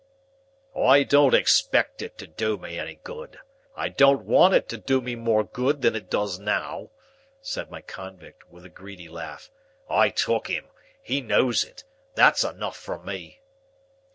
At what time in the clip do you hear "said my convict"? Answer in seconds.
7.39-8.49